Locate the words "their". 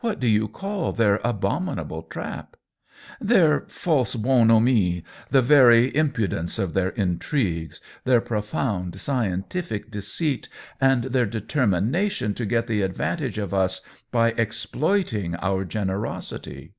0.92-1.18, 3.22-3.64, 6.74-6.90, 8.04-8.20, 11.04-11.24